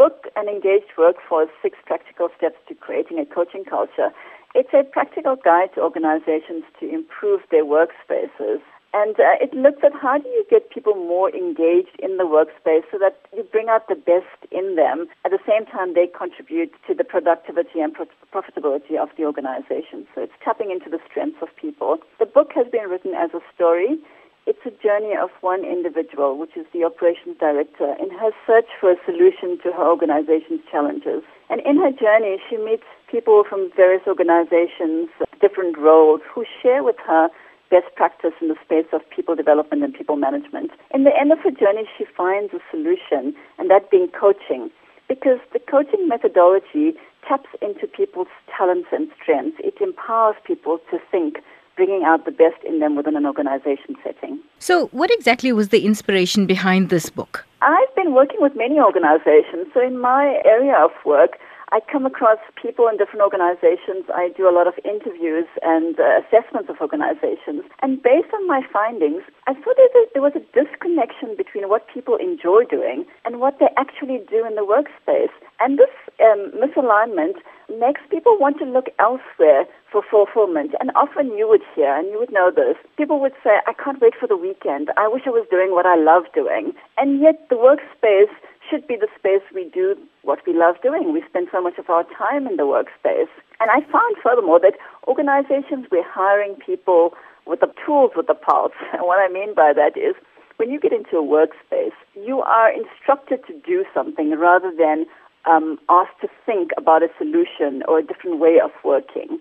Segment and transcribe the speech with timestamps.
[0.00, 4.08] book, An Engaged Workforce Six Practical Steps to Creating a Coaching Culture,
[4.54, 8.64] it's a practical guide to organizations to improve their workspaces.
[8.94, 12.88] And uh, it looks at how do you get people more engaged in the workspace
[12.90, 15.04] so that you bring out the best in them.
[15.26, 20.08] At the same time, they contribute to the productivity and pro- profitability of the organization.
[20.14, 21.98] So it's tapping into the strengths of people.
[22.18, 24.00] The book has been written as a story.
[24.46, 28.90] It's a journey of one individual, which is the operations director, in her search for
[28.90, 31.22] a solution to her organization's challenges.
[31.48, 35.08] And in her journey, she meets people from various organizations,
[35.40, 37.28] different roles, who share with her
[37.70, 40.72] best practice in the space of people development and people management.
[40.92, 44.70] In the end of her journey, she finds a solution, and that being coaching.
[45.06, 46.94] Because the coaching methodology
[47.26, 49.58] taps into people's talents and strengths.
[49.62, 51.38] It empowers people to think,
[51.80, 54.38] bringing out the best in them within an organization setting.
[54.58, 57.46] So, what exactly was the inspiration behind this book?
[57.62, 59.68] I've been working with many organizations.
[59.72, 61.38] So, in my area of work,
[61.72, 64.04] I come across people in different organizations.
[64.12, 67.62] I do a lot of interviews and uh, assessments of organizations.
[67.80, 72.16] And based on my findings, I saw that there was a disconnection between what people
[72.16, 75.30] enjoy doing and what they actually do in the workspace.
[75.60, 77.38] And this um, misalignment
[77.78, 80.74] makes people want to look elsewhere for fulfillment.
[80.80, 84.00] And often you would hear, and you would know this, people would say, I can't
[84.00, 84.90] wait for the weekend.
[84.96, 86.72] I wish I was doing what I love doing.
[86.98, 88.34] And yet the workspace
[88.70, 91.12] should be the space we do what we love doing.
[91.12, 93.28] We spend so much of our time in the workspace.
[93.58, 97.12] And I found furthermore that organizations, we're hiring people
[97.46, 98.72] with the tools with the pulse.
[98.92, 100.14] And what I mean by that is
[100.56, 105.06] when you get into a workspace, you are instructed to do something rather than
[105.50, 109.40] um, asked to think about a solution or a different way of working.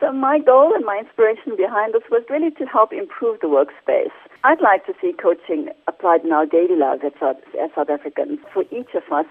[0.00, 4.14] So my goal and my inspiration behind this was really to help improve the workspace.
[4.44, 8.38] I'd like to see coaching applied in our daily lives as South, as South Africans.
[8.54, 9.26] For each of us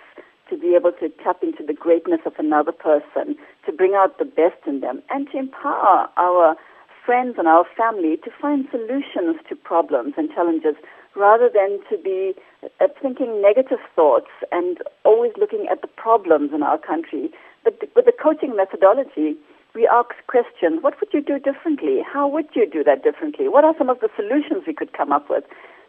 [0.49, 4.25] to be able to tap into the greatness of another person, to bring out the
[4.25, 6.55] best in them, and to empower our
[7.05, 10.75] friends and our family to find solutions to problems and challenges
[11.15, 12.33] rather than to be
[12.81, 17.31] uh, thinking negative thoughts and always looking at the problems in our country.
[17.63, 19.37] But with the coaching methodology,
[19.77, 20.81] we ask questions.
[20.81, 22.01] What would you do differently?
[22.01, 23.47] How would you do that differently?
[23.47, 25.43] What are some of the solutions we could come up with?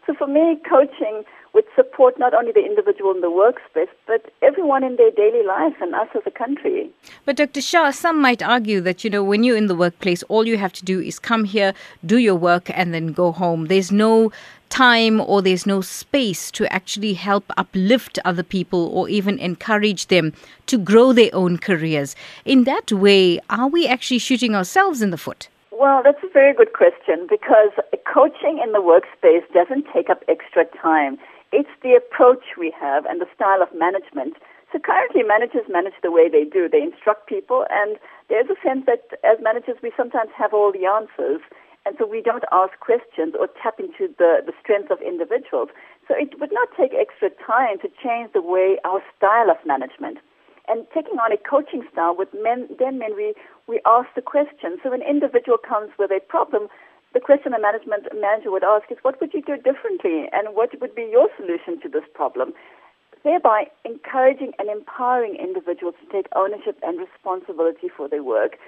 [0.05, 1.23] So for me, coaching
[1.53, 5.73] would support not only the individual in the workspace, but everyone in their daily life
[5.81, 6.89] and us as a country.
[7.25, 7.61] But Dr.
[7.61, 10.73] Sha, some might argue that, you know, when you're in the workplace, all you have
[10.73, 11.73] to do is come here,
[12.05, 13.65] do your work, and then go home.
[13.65, 14.31] There's no
[14.69, 20.33] time or there's no space to actually help uplift other people or even encourage them
[20.67, 22.15] to grow their own careers.
[22.45, 25.49] In that way, are we actually shooting ourselves in the foot?
[25.79, 27.71] Well, that's a very good question because
[28.03, 31.15] coaching in the workspace doesn't take up extra time.
[31.53, 34.35] It's the approach we have and the style of management.
[34.73, 36.67] So currently managers manage the way they do.
[36.67, 37.95] They instruct people and
[38.27, 41.39] there's a sense that as managers we sometimes have all the answers
[41.85, 45.69] and so we don't ask questions or tap into the, the strengths of individuals.
[46.09, 50.19] So it would not take extra time to change the way our style of management.
[50.69, 53.33] And taking on a coaching style with men, then men we,
[53.67, 54.77] we ask the question.
[54.83, 56.69] So an individual comes with a problem,
[57.13, 60.29] the question a management manager would ask is, what would you do differently?
[60.31, 62.53] And what would be your solution to this problem?
[63.23, 68.61] Thereby encouraging and empowering individuals to take ownership and responsibility for their work